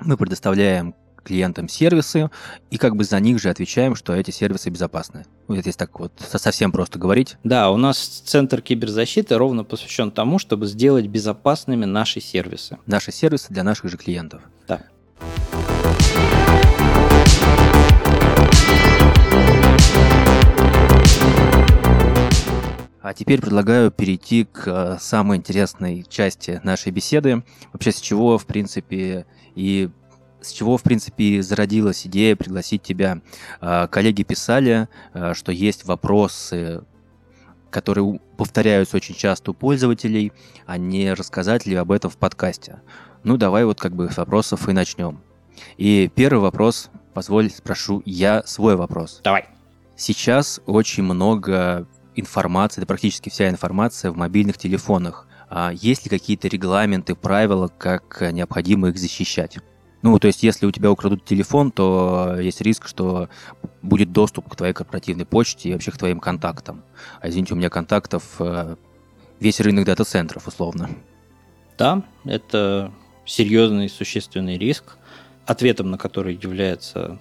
[0.00, 0.94] мы предоставляем
[1.24, 2.30] клиентам сервисы,
[2.70, 5.26] и как бы за них же отвечаем, что эти сервисы безопасны.
[5.46, 7.36] Вот если так вот совсем просто говорить.
[7.44, 12.78] Да, у нас Центр киберзащиты ровно посвящен тому, чтобы сделать безопасными наши сервисы.
[12.86, 14.40] Наши сервисы для наших же клиентов.
[14.66, 14.86] Да.
[23.00, 27.42] А теперь предлагаю перейти к э, самой интересной части нашей беседы.
[27.72, 29.88] Вообще, с чего, в принципе, и
[30.42, 33.20] с чего, в принципе, зародилась идея пригласить тебя.
[33.60, 36.82] А, коллеги писали, а, что есть вопросы,
[37.70, 40.32] которые повторяются очень часто у пользователей,
[40.66, 42.80] а не рассказать ли об этом в подкасте.
[43.24, 45.20] Ну, давай вот как бы с вопросов и начнем.
[45.76, 49.20] И первый вопрос, позволь, спрошу я свой вопрос.
[49.24, 49.46] Давай.
[49.96, 55.26] Сейчас очень много информации, да практически вся информация в мобильных телефонах.
[55.50, 59.58] А есть ли какие-то регламенты, правила, как необходимо их защищать?
[60.02, 63.28] Ну, то есть, если у тебя украдут телефон, то есть риск, что
[63.82, 66.84] будет доступ к твоей корпоративной почте и вообще к твоим контактам.
[67.20, 68.76] А извините, у меня контактов э,
[69.40, 70.90] весь рынок дата-центров, условно.
[71.76, 72.92] Да, это
[73.24, 74.97] серьезный существенный риск,
[75.48, 77.18] ответом на который является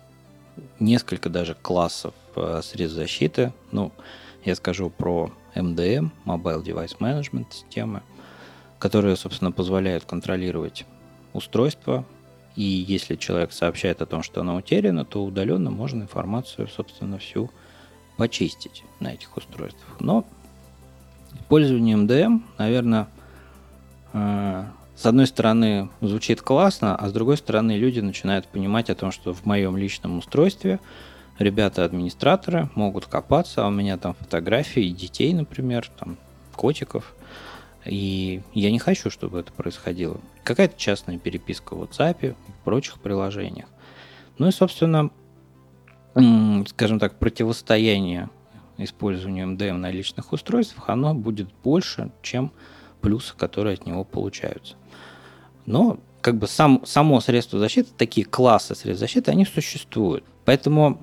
[0.79, 3.53] несколько даже классов э, средств защиты.
[3.71, 3.93] Ну,
[4.43, 8.03] я скажу про MDM, Mobile Device Management системы,
[8.79, 10.85] которые, собственно, позволяют контролировать
[11.31, 12.03] устройство,
[12.57, 17.49] и если человек сообщает о том, что она утеряна, то удаленно можно информацию, собственно, всю
[18.17, 20.01] почистить на этих устройствах.
[20.01, 20.25] Но
[21.33, 23.07] использование MDM, наверное,
[24.11, 24.65] э,
[24.97, 29.31] с одной стороны звучит классно, а с другой стороны люди начинают понимать о том, что
[29.31, 30.79] в моем личном устройстве
[31.37, 36.17] ребята-администраторы могут копаться, а у меня там фотографии детей, например, там
[36.55, 37.15] котиков,
[37.85, 40.19] и я не хочу, чтобы это происходило.
[40.43, 43.67] Какая-то частная переписка в WhatsApp и в прочих приложениях.
[44.39, 45.11] Ну и, собственно,
[46.67, 48.31] скажем так, противостояние
[48.79, 52.51] использованию MDM на личных устройствах, оно будет больше, чем
[53.01, 54.75] плюсы, которые от него получаются.
[55.67, 60.23] Но как бы сам, само средство защиты, такие классы средств защиты, они существуют.
[60.45, 60.97] Поэтому,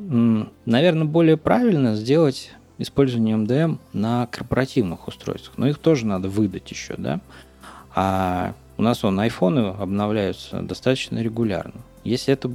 [0.65, 5.57] наверное, более правильно сделать использование MDM на корпоративных устройствах.
[5.59, 7.21] Но их тоже надо выдать еще, да.
[7.95, 11.81] А у нас он айфоны обновляются достаточно регулярно.
[12.03, 12.51] Если это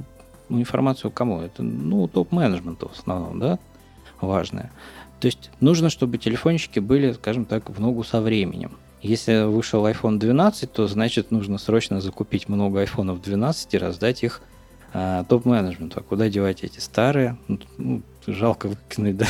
[0.50, 1.40] информацию кому?
[1.40, 3.58] Это, ну, топ-менеджменту в основном, да,
[4.20, 4.70] важное.
[5.20, 8.72] То есть нужно, чтобы телефончики были, скажем так, в ногу со временем.
[9.02, 14.42] Если вышел iPhone 12, то значит нужно срочно закупить много айфонов 12 и раздать их
[14.92, 16.00] а, топ-менеджменту.
[16.00, 17.38] А куда девать эти старые?
[17.78, 19.26] Ну, жалко выкинуть, да?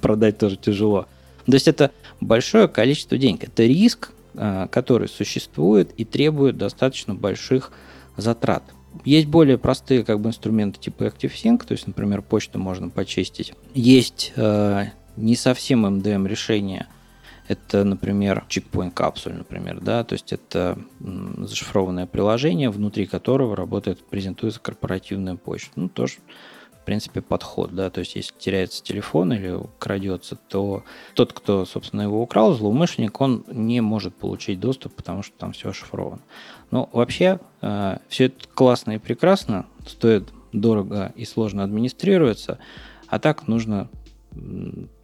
[0.00, 1.06] продать тоже тяжело.
[1.44, 3.44] То есть это большое количество денег.
[3.44, 7.72] Это риск, а, который существует и требует достаточно больших
[8.16, 8.62] затрат.
[9.04, 13.52] Есть более простые как бы, инструменты типа ActiveSync, то есть, например, почту можно почистить.
[13.72, 16.88] Есть э, не совсем MDM решения–
[17.50, 24.60] это, например, Checkpoint Capsule, например, да, то есть это зашифрованное приложение, внутри которого работает, презентуется
[24.60, 25.72] корпоративная почта.
[25.74, 26.18] Ну, тоже
[26.80, 30.84] в принципе, подход, да, то есть если теряется телефон или крадется, то
[31.14, 35.70] тот, кто, собственно, его украл, злоумышленник, он не может получить доступ, потому что там все
[35.70, 36.22] ошифровано.
[36.70, 42.60] Но вообще э, все это классно и прекрасно, стоит дорого и сложно администрируется,
[43.08, 43.90] а так нужно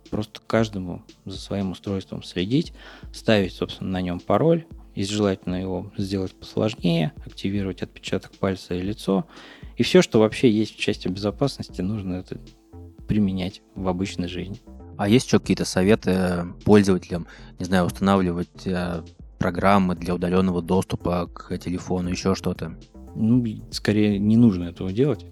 [0.09, 2.73] просто каждому за своим устройством следить,
[3.13, 4.67] ставить, собственно, на нем пароль,
[4.97, 9.27] и желательно его сделать посложнее, активировать отпечаток пальца и лицо.
[9.77, 12.41] И все, что вообще есть в части безопасности, нужно это
[13.07, 14.59] применять в обычной жизни.
[14.97, 17.27] А есть еще какие-то советы пользователям,
[17.59, 19.03] не знаю, устанавливать э,
[19.39, 22.79] программы для удаленного доступа к телефону, еще что-то?
[23.15, 25.27] Ну, скорее, не нужно этого делать.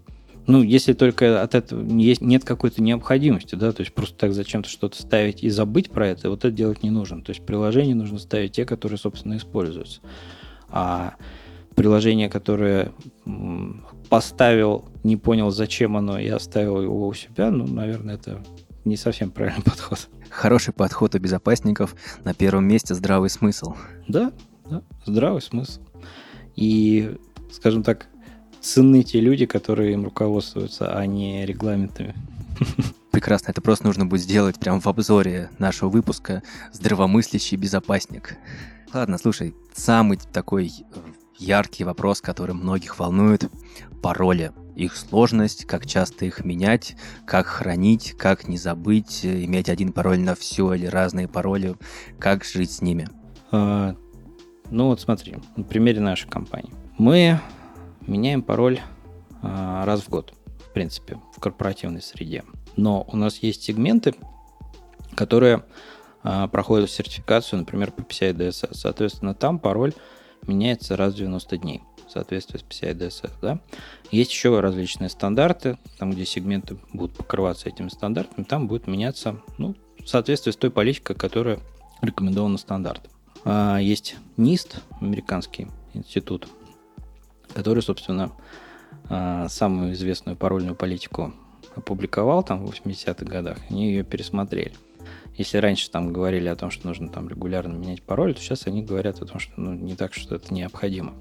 [0.47, 4.69] Ну, если только от этого есть, нет какой-то необходимости, да, то есть просто так зачем-то
[4.69, 7.23] что-то ставить и забыть про это, вот это делать не нужно.
[7.23, 10.01] То есть приложения нужно ставить те, которые, собственно, используются.
[10.69, 11.15] А
[11.75, 12.93] приложение, которое
[14.09, 18.43] поставил, не понял, зачем оно, и оставил его у себя, ну, наверное, это
[18.85, 20.09] не совсем правильный подход.
[20.31, 21.95] Хороший подход у безопасников.
[22.25, 23.75] На первом месте здравый смысл.
[24.09, 24.33] Да,
[24.69, 25.81] да, здравый смысл.
[26.57, 27.17] И,
[27.53, 28.09] скажем так,
[28.65, 32.15] ценны те люди, которые им руководствуются, а не регламентами.
[33.11, 38.37] Прекрасно, это просто нужно будет сделать прямо в обзоре нашего выпуска «Здравомыслящий безопасник».
[38.93, 40.99] Ладно, слушай, самый такой э,
[41.39, 43.51] яркий вопрос, который многих волнует–
[44.05, 44.53] пароли.
[44.77, 50.35] Их сложность, как часто их менять, как хранить, как не забыть, иметь один пароль на
[50.35, 51.77] все или разные пароли,
[52.19, 53.09] как жить с ними.
[53.51, 53.97] А,
[54.71, 56.75] ну вот смотри, на примере нашей компании.
[56.99, 57.41] Мы
[58.07, 58.81] меняем пароль
[59.43, 62.45] а, раз в год, в принципе, в корпоративной среде.
[62.77, 64.15] Но у нас есть сегменты,
[65.15, 65.65] которые
[66.23, 68.71] а, проходят сертификацию, например, по PCI DSS.
[68.73, 69.93] Соответственно, там пароль
[70.47, 73.33] меняется раз в 90 дней в соответствии с PCI DSS.
[73.41, 73.61] Да?
[74.11, 79.75] Есть еще различные стандарты, там, где сегменты будут покрываться этими стандартами, там будет меняться ну,
[80.03, 81.61] в соответствии с той политикой, которая
[82.03, 83.11] рекомендована стандартом.
[83.45, 86.49] А, есть NIST, американский институт,
[87.55, 88.33] который, собственно,
[89.09, 91.33] а, самую известную парольную политику
[91.75, 94.73] опубликовал там в 80-х годах, они ее пересмотрели.
[95.37, 98.83] Если раньше там говорили о том, что нужно там регулярно менять пароль, то сейчас они
[98.83, 101.15] говорят о том, что ну, не так, что это необходимо.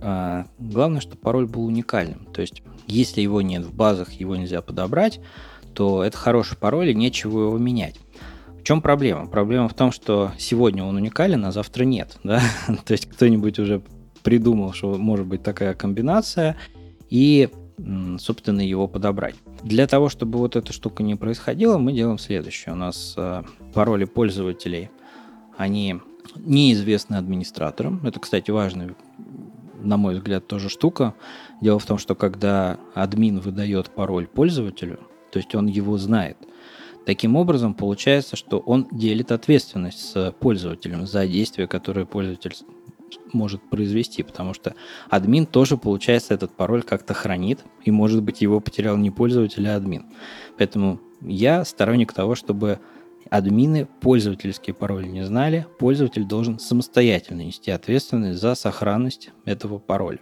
[0.00, 2.26] А, главное, чтобы пароль был уникальным.
[2.32, 5.20] То есть, если его нет в базах, его нельзя подобрать,
[5.74, 7.96] то это хороший пароль, и нечего его менять.
[8.58, 9.26] В чем проблема?
[9.26, 12.18] Проблема в том, что сегодня он уникален, а завтра нет.
[12.24, 12.40] Да?
[12.86, 13.82] то есть кто-нибудь уже
[14.24, 16.56] придумал, что может быть такая комбинация,
[17.10, 17.50] и,
[18.18, 19.36] собственно, его подобрать.
[19.62, 22.72] Для того, чтобы вот эта штука не происходила, мы делаем следующее.
[22.74, 24.90] У нас э, пароли пользователей,
[25.56, 26.00] они
[26.36, 28.00] неизвестны администраторам.
[28.04, 28.96] Это, кстати, важная,
[29.80, 31.14] на мой взгляд, тоже штука.
[31.60, 34.98] Дело в том, что когда админ выдает пароль пользователю,
[35.30, 36.38] то есть он его знает,
[37.06, 42.54] Таким образом, получается, что он делит ответственность с пользователем за действия, которые пользователь
[43.32, 44.74] может произвести, потому что
[45.08, 49.76] админ тоже, получается, этот пароль как-то хранит, и, может быть, его потерял не пользователь, а
[49.76, 50.06] админ.
[50.58, 52.80] Поэтому я сторонник того, чтобы
[53.30, 60.20] админы пользовательские пароли не знали, пользователь должен самостоятельно нести ответственность за сохранность этого пароля.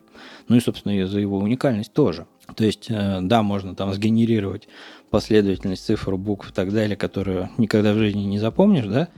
[0.49, 2.27] Ну и, собственно, и за его уникальность тоже.
[2.57, 4.69] То есть, э, да, можно там сгенерировать
[5.11, 9.09] последовательность цифр, букв и так далее, которые никогда в жизни не запомнишь, да,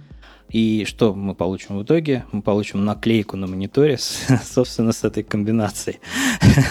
[0.55, 2.27] и что мы получим в итоге?
[2.31, 5.99] Мы получим наклейку на мониторе, с, собственно, с этой комбинацией.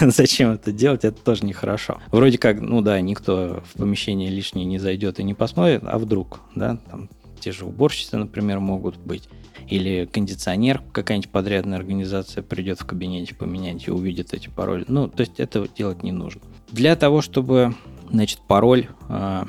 [0.00, 1.04] Зачем это делать?
[1.04, 1.98] Это тоже нехорошо.
[2.10, 6.40] Вроде как, ну да, никто в помещение лишнее не зайдет и не посмотрит, а вдруг,
[6.54, 9.28] да, там те же уборщицы, например, могут быть.
[9.68, 14.86] Или кондиционер, какая-нибудь подрядная организация придет в кабинете поменять и увидит эти пароли.
[14.88, 16.40] Ну, то есть этого делать не нужно.
[16.70, 17.74] Для того, чтобы,
[18.10, 19.44] значит, пароль, э,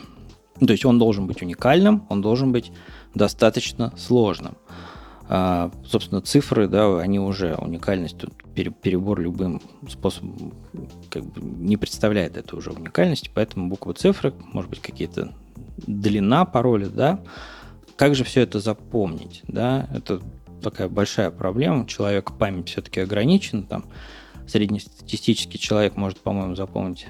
[0.59, 2.73] то есть он должен быть уникальным, он должен быть
[3.15, 4.58] достаточно сложным.
[5.28, 10.54] А, собственно, цифры, да, они уже уникальность, тут перебор любым способом
[11.10, 15.34] как бы не представляет это уже уникальности, поэтому буквы цифры, может быть, какие-то
[15.78, 17.21] длина пароля, да.
[17.95, 19.89] Как же все это запомнить, да?
[19.93, 20.21] Это
[20.62, 21.88] такая большая проблема.
[21.88, 23.86] Человек память все-таки ограничена, там
[24.47, 27.08] среднестатистический человек может, по-моему, запомнить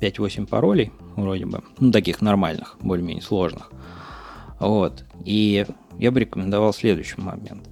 [0.00, 3.72] 5-8 паролей, вроде бы, ну, таких нормальных, более-менее сложных.
[4.60, 5.04] Вот.
[5.24, 5.66] И
[5.98, 7.66] я бы рекомендовал следующий момент.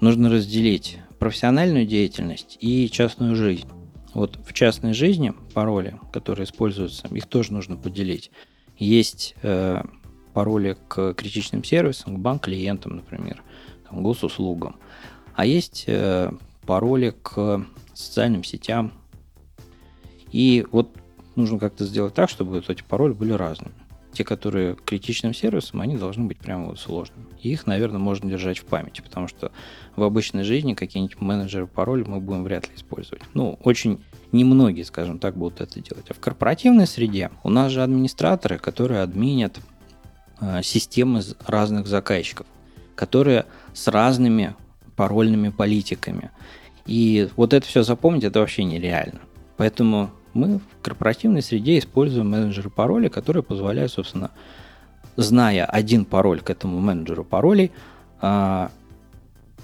[0.00, 3.68] Нужно разделить профессиональную деятельность и частную жизнь.
[4.14, 8.30] Вот в частной жизни пароли, которые используются, их тоже нужно поделить.
[8.76, 9.82] Есть э,
[10.34, 13.42] пароли к критичным сервисам, к банк-клиентам, например,
[13.88, 14.76] там, госуслугам.
[15.34, 16.30] А есть э,
[16.66, 17.64] пароли к
[17.94, 18.92] социальным сетям.
[20.32, 20.90] И вот
[21.36, 23.74] нужно как-то сделать так, чтобы вот эти пароли были разными
[24.18, 27.26] те, которые критичным сервисом, они должны быть прямо вот сложными.
[27.40, 29.52] Их, наверное, можно держать в памяти, потому что
[29.94, 33.22] в обычной жизни какие-нибудь менеджеры пароль мы будем вряд ли использовать.
[33.34, 34.02] Ну, очень
[34.32, 36.06] немногие, скажем так, будут это делать.
[36.08, 39.60] А в корпоративной среде у нас же администраторы, которые админят
[40.40, 42.48] э, системы разных заказчиков,
[42.96, 44.56] которые с разными
[44.96, 46.32] парольными политиками.
[46.86, 49.20] И вот это все запомнить, это вообще нереально.
[49.56, 54.30] Поэтому мы в корпоративной среде используем менеджеры паролей, которые позволяют, собственно,
[55.16, 57.72] зная один пароль к этому менеджеру паролей,
[58.20, 58.70] а,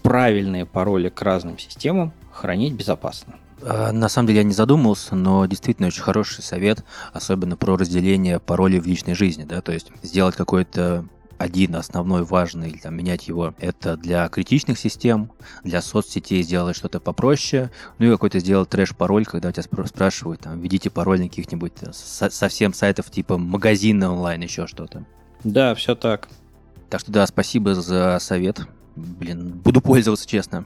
[0.02, 3.34] правильные пароли к разным системам хранить безопасно.
[3.62, 8.40] А, на самом деле я не задумывался, но действительно очень хороший совет, особенно про разделение
[8.40, 11.06] паролей в личной жизни, да, то есть сделать какой-то
[11.38, 15.30] один основной важный, там менять его, это для критичных систем,
[15.62, 20.90] для соцсетей сделать что-то попроще, ну и какой-то сделать трэш-пароль, когда тебя спрашивают, там, введите
[20.90, 25.04] пароль на каких-нибудь э, совсем сайтов типа магазина онлайн, еще что-то.
[25.42, 26.28] Да, все так.
[26.90, 28.66] Так что да, спасибо за совет.
[28.96, 30.64] Блин, буду пользоваться, честно.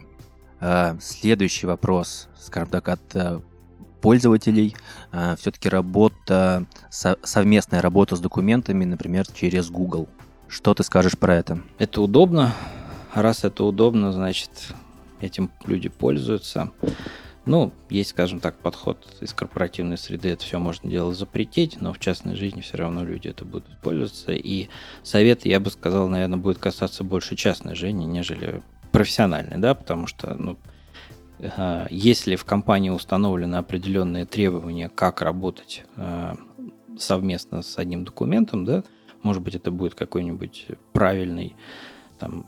[0.60, 3.40] А, следующий вопрос, скажем так, от э,
[4.00, 4.76] пользователей.
[5.12, 10.08] А, Все-таки работа, совместная работа с документами, например, через Google.
[10.48, 11.60] Что ты скажешь про это?
[11.78, 12.54] Это удобно.
[13.14, 14.50] Раз это удобно, значит,
[15.20, 16.72] этим люди пользуются.
[17.44, 21.98] Ну, есть, скажем так, подход из корпоративной среды, это все можно делать запретить, но в
[21.98, 24.32] частной жизни все равно люди это будут пользоваться.
[24.32, 24.68] И
[25.02, 30.34] совет, я бы сказал, наверное, будет касаться больше частной жизни, нежели профессиональной, да, потому что,
[30.34, 30.58] ну,
[31.38, 36.34] э, если в компании установлены определенные требования, как работать э,
[36.98, 38.84] совместно с одним документом, да,
[39.22, 41.54] может быть, это будет какой-нибудь правильный
[42.18, 42.46] там,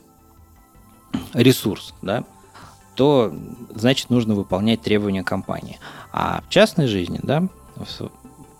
[1.32, 2.24] ресурс, да,
[2.94, 3.34] то
[3.74, 5.78] значит нужно выполнять требования компании.
[6.12, 7.48] А в частной жизни, да,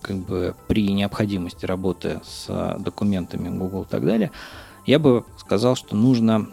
[0.00, 4.30] как бы при необходимости работы с документами Google и так далее,
[4.86, 6.48] я бы сказал, что нужно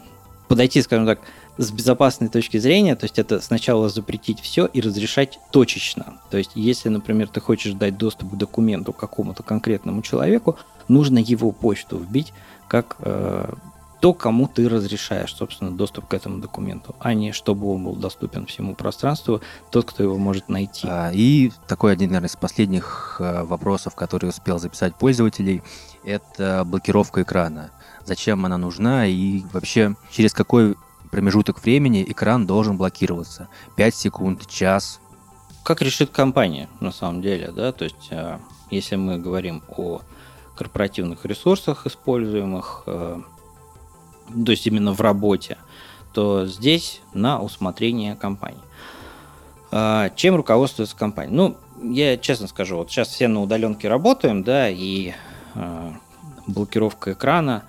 [0.48, 1.20] подойти, скажем так,
[1.56, 6.20] с безопасной точки зрения, то есть это сначала запретить все и разрешать точечно.
[6.30, 10.56] То есть если, например, ты хочешь дать доступ к документу какому-то конкретному человеку,
[10.88, 12.32] нужно его почту вбить
[12.68, 13.52] как э,
[14.00, 18.46] то, кому ты разрешаешь, собственно, доступ к этому документу, а не чтобы он был доступен
[18.46, 20.86] всему пространству, тот, кто его может найти.
[20.88, 25.62] А, и такой один, наверное, из последних э, вопросов, который успел записать пользователей,
[26.04, 27.70] это блокировка экрана.
[28.04, 30.76] Зачем она нужна и вообще через какой
[31.10, 33.48] промежуток времени экран должен блокироваться?
[33.76, 35.00] 5 секунд, час?
[35.64, 38.38] Как решит компания, на самом деле, да, то есть э,
[38.70, 40.00] если мы говорим о
[40.58, 43.20] корпоративных ресурсах, используемых э,
[44.44, 45.56] то есть именно в работе,
[46.12, 48.60] то здесь на усмотрение компании.
[49.70, 51.32] А, чем руководствуется компания?
[51.32, 55.12] Ну, я честно скажу, вот сейчас все на удаленке работаем, да, и
[55.54, 55.92] э,
[56.46, 57.64] блокировка экрана,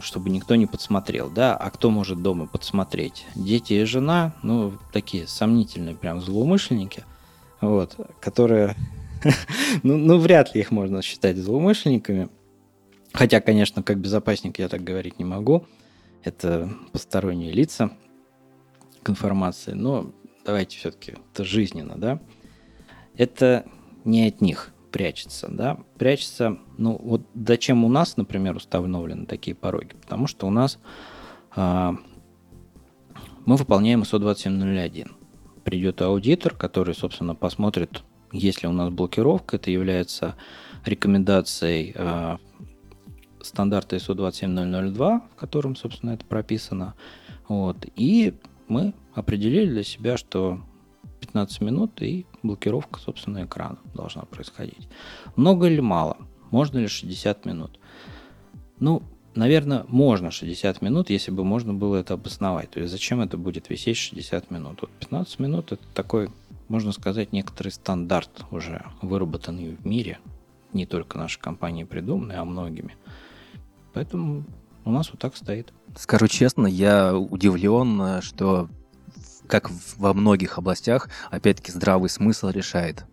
[0.00, 3.26] чтобы никто не подсмотрел, да, а кто может дома подсмотреть?
[3.34, 7.04] Дети и жена, ну, такие сомнительные прям злоумышленники,
[7.60, 8.76] вот, которые,
[9.82, 12.28] ну, ну, вряд ли их можно считать злоумышленниками,
[13.12, 15.66] Хотя, конечно, как безопасник я так говорить не могу.
[16.22, 17.90] Это посторонние лица
[19.02, 19.72] к информации.
[19.72, 20.12] Но
[20.44, 22.20] давайте все-таки это жизненно, да.
[23.16, 23.64] Это
[24.04, 25.78] не от них прячется, да.
[25.98, 29.94] Прячется, ну вот зачем у нас, например, установлены такие пороги?
[30.00, 30.78] Потому что у нас
[31.56, 31.96] а,
[33.44, 35.12] мы выполняем ISO 27001.
[35.64, 38.02] Придет аудитор, который, собственно, посмотрит,
[38.32, 40.36] если у нас блокировка, это является
[40.84, 42.38] рекомендацией а,
[43.40, 46.94] стандарта ISO 27002, в котором, собственно, это прописано.
[47.48, 47.86] Вот.
[47.96, 48.34] И
[48.68, 50.60] мы определили для себя, что
[51.20, 54.88] 15 минут и блокировка, собственно, экрана должна происходить.
[55.36, 56.16] Много или мало?
[56.50, 57.78] Можно ли 60 минут?
[58.80, 59.02] Ну,
[59.34, 62.70] наверное, можно 60 минут, если бы можно было это обосновать.
[62.70, 64.78] То есть зачем это будет висеть 60 минут?
[64.80, 66.30] Вот 15 минут это такой,
[66.68, 70.18] можно сказать, некоторый стандарт уже выработанный в мире.
[70.72, 72.96] Не только нашей компании придуманный, а многими.
[73.94, 74.44] Поэтому
[74.84, 75.72] у нас вот так стоит.
[75.96, 78.68] Скажу честно, я удивлен, что
[79.46, 83.06] как во многих областях, опять-таки, здравый смысл решает.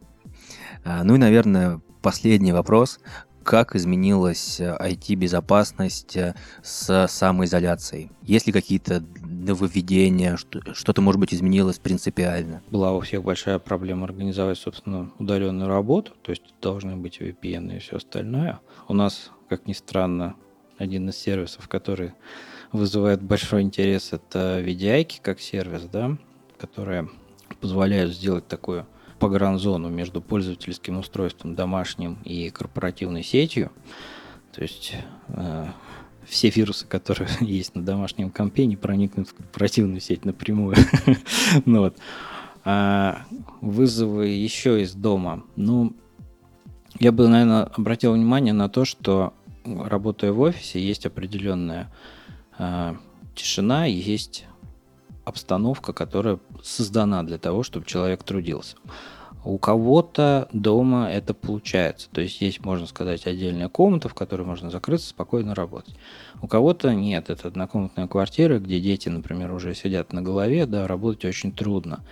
[0.83, 2.99] А, ну и, наверное, последний вопрос.
[3.43, 8.11] Как изменилась IT-безопасность э, с самоизоляцией?
[8.23, 9.03] Есть ли какие-то
[9.45, 12.61] нововведения, что-то, может быть, изменилось принципиально?
[12.69, 17.79] Была у всех большая проблема организовать, собственно, удаленную работу, то есть должны быть VPN и
[17.79, 18.59] все остальное.
[18.87, 20.35] У нас, как ни странно,
[20.77, 22.13] один из сервисов, который
[22.71, 26.17] вызывает большой интерес, это VDI как сервис, да,
[26.57, 27.09] которые
[27.61, 28.85] позволяют сделать такую
[29.19, 33.71] погранзону между пользовательским устройством домашним и корпоративной сетью.
[34.51, 34.95] То есть
[35.29, 35.65] э,
[36.27, 40.75] все вирусы, которые есть на домашнем компе, не проникнут в корпоративную сеть напрямую.
[41.65, 41.97] ну, вот.
[42.63, 43.25] а
[43.61, 45.43] вызовы еще из дома.
[45.55, 45.95] Ну,
[46.99, 49.33] я бы, наверное, обратил внимание на то, что
[49.65, 51.91] работая в офисе, есть определенная
[52.57, 52.95] э,
[53.35, 54.45] тишина, есть
[55.25, 58.77] обстановка, которая создана для того, чтобы человек трудился.
[59.45, 62.09] У кого-то дома это получается.
[62.11, 65.95] То есть есть, можно сказать, отдельная комната, в которой можно закрыться, спокойно работать.
[66.41, 67.29] У кого-то нет.
[67.29, 72.03] Это однокомнатная квартира, где дети, например, уже сидят на голове, да, работать очень трудно.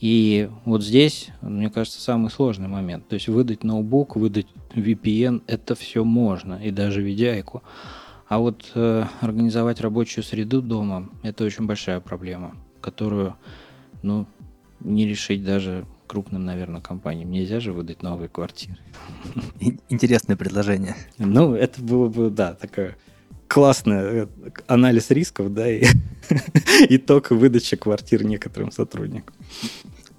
[0.00, 3.06] И вот здесь, мне кажется, самый сложный момент.
[3.06, 7.62] То есть выдать ноутбук, выдать VPN, это все можно, и даже видяйку.
[8.28, 13.36] А вот э, организовать рабочую среду дома– это очень большая проблема, которую
[14.02, 14.26] ну,
[14.80, 17.30] не решить даже крупным, наверное, компаниям.
[17.30, 18.78] Нельзя же выдать новые квартиры.
[19.88, 20.96] Интересное предложение.
[21.18, 22.96] Ну, это было бы, да, такое
[23.48, 24.26] классный э,
[24.66, 25.84] анализ рисков, да, и
[26.88, 29.34] итог выдачи квартир некоторым сотрудникам.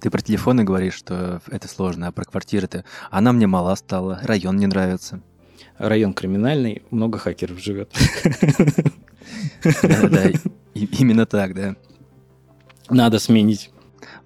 [0.00, 2.84] Ты про телефоны говоришь, что это сложно, а про квартиры-то...
[3.10, 5.20] Она мне мала стала, район не нравится.
[5.78, 7.92] Район криминальный, много хакеров живет.
[9.82, 10.30] Да, да,
[10.74, 11.76] именно так, да.
[12.88, 13.70] Надо сменить.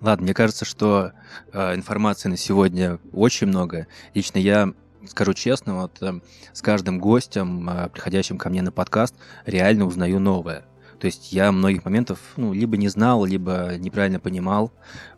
[0.04, 1.12] Ладно, мне кажется, что
[1.54, 3.86] э, информации на сегодня очень много.
[4.12, 4.74] Лично я
[5.06, 6.20] скажу честно, вот э,
[6.52, 9.14] с каждым гостем, э, приходящим ко мне на подкаст,
[9.46, 10.66] реально узнаю новое.
[11.00, 14.72] То есть я многих моментов ну, либо не знал, либо неправильно понимал.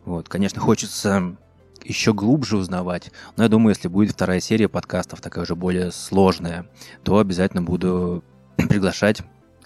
[0.05, 1.35] Вот, конечно, хочется
[1.83, 3.11] еще глубже узнавать.
[3.35, 6.65] Но я думаю, если будет вторая серия подкастов, такая уже более сложная,
[7.03, 8.23] то обязательно буду
[8.55, 9.21] приглашать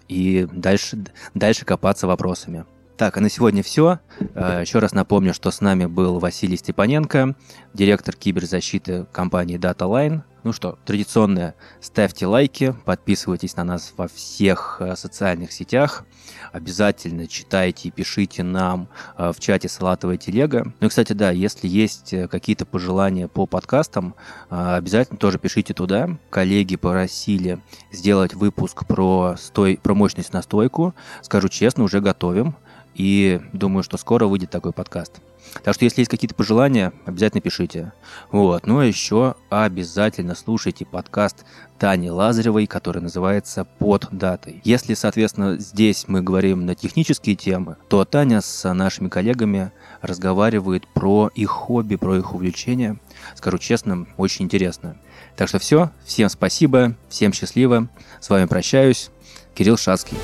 [0.07, 1.05] и дальше,
[1.36, 2.65] дальше копаться вопросами.
[2.98, 4.00] Так, а на сегодня все.
[4.36, 7.36] Э, Еще раз напомню, что с нами был Василий Степаненко,
[7.74, 10.22] директор киберзащиты компании DataLine.
[10.44, 16.04] Ну что, традиционное, ставьте лайки, подписывайтесь на нас во всех э, социальных сетях.
[16.52, 18.88] Обязательно читайте и пишите нам
[19.18, 20.74] э, в чате Салатовая телега.
[20.80, 24.16] Ну и, кстати, да, если есть какие-то пожелания по подкастам,
[24.50, 26.18] обязательно тоже пишите туда.
[26.30, 27.60] Коллеги просили
[27.92, 30.94] сделать выпуск про, стой, про мощность на стойку.
[31.22, 32.56] Скажу честно, уже готовим.
[32.96, 35.22] И думаю, что скоро выйдет такой подкаст.
[35.64, 37.94] Так что, если есть какие-то пожелания, обязательно пишите.
[38.32, 38.66] Вот.
[38.68, 41.46] Ну а еще обязательно слушайте подкаст
[41.78, 44.62] Тани Лазаревой, который называется «Под датой».
[44.64, 49.72] Если, соответственно, здесь мы говорим на технические темы, то Таня с нашими коллегами
[50.02, 53.00] разговаривает про их хобби, про их увлечения.
[53.36, 54.98] Скажу честно, очень интересно.
[55.36, 57.89] Так что все, всем спасибо, всем счастливо.
[58.20, 59.10] С вами прощаюсь.
[59.54, 60.18] Кирилл Шацкий.